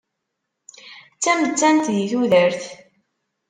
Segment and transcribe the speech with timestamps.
[1.15, 2.63] D tamettan di tudert.